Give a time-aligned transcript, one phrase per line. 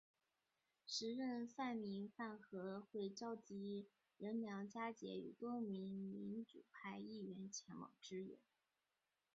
[0.87, 8.39] 时任泛民饭盒会召集人梁家杰与多名民主派议员前往支援。